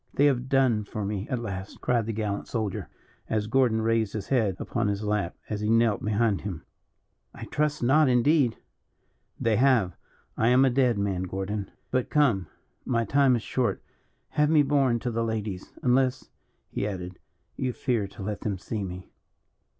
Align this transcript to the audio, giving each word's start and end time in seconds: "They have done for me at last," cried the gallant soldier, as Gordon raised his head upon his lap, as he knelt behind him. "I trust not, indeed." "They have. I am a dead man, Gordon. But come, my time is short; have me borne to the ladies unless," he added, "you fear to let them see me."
"They 0.15 0.25
have 0.25 0.49
done 0.49 0.83
for 0.83 1.05
me 1.05 1.27
at 1.29 1.37
last," 1.37 1.79
cried 1.79 2.07
the 2.07 2.11
gallant 2.11 2.47
soldier, 2.47 2.89
as 3.29 3.45
Gordon 3.45 3.83
raised 3.83 4.13
his 4.13 4.29
head 4.29 4.55
upon 4.57 4.87
his 4.87 5.03
lap, 5.03 5.37
as 5.47 5.61
he 5.61 5.69
knelt 5.69 6.03
behind 6.03 6.41
him. 6.41 6.63
"I 7.35 7.45
trust 7.45 7.83
not, 7.83 8.09
indeed." 8.09 8.57
"They 9.39 9.57
have. 9.57 9.95
I 10.35 10.47
am 10.47 10.65
a 10.65 10.71
dead 10.71 10.97
man, 10.97 11.21
Gordon. 11.25 11.69
But 11.91 12.09
come, 12.09 12.47
my 12.83 13.05
time 13.05 13.35
is 13.35 13.43
short; 13.43 13.83
have 14.29 14.49
me 14.49 14.63
borne 14.63 14.97
to 15.01 15.11
the 15.11 15.23
ladies 15.23 15.71
unless," 15.83 16.31
he 16.71 16.87
added, 16.87 17.19
"you 17.55 17.71
fear 17.71 18.07
to 18.07 18.23
let 18.23 18.41
them 18.41 18.57
see 18.57 18.83
me." 18.83 19.11